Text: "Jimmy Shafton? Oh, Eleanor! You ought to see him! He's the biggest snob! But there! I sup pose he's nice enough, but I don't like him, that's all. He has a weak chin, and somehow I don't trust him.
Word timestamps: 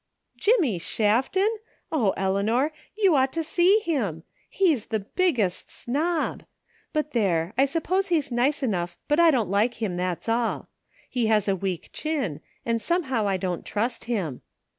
"Jimmy 0.35 0.79
Shafton? 0.79 1.47
Oh, 1.91 2.15
Eleanor! 2.17 2.71
You 2.97 3.13
ought 3.15 3.31
to 3.33 3.43
see 3.43 3.77
him! 3.81 4.23
He's 4.49 4.87
the 4.87 5.01
biggest 5.01 5.69
snob! 5.69 6.41
But 6.91 7.11
there! 7.11 7.53
I 7.55 7.65
sup 7.65 7.83
pose 7.83 8.07
he's 8.07 8.31
nice 8.31 8.63
enough, 8.63 8.97
but 9.07 9.19
I 9.19 9.29
don't 9.29 9.51
like 9.51 9.75
him, 9.75 9.97
that's 9.97 10.27
all. 10.27 10.69
He 11.07 11.27
has 11.27 11.47
a 11.47 11.55
weak 11.55 11.91
chin, 11.93 12.41
and 12.65 12.81
somehow 12.81 13.27
I 13.27 13.37
don't 13.37 13.63
trust 13.63 14.05
him. 14.05 14.41